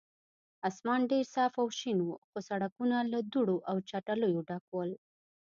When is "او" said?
1.61-1.67, 3.69-3.75